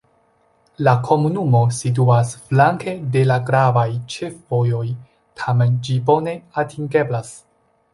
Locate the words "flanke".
2.47-2.95